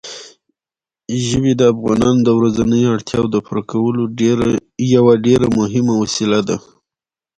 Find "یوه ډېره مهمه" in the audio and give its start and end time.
4.95-5.93